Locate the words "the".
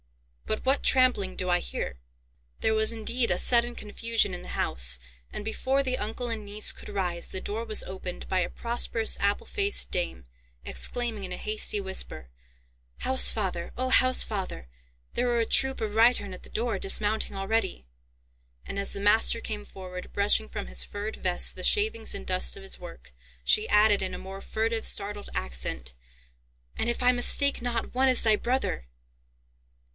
4.41-4.49, 5.83-5.97, 7.27-7.39, 16.43-16.49, 18.93-18.99, 21.55-21.63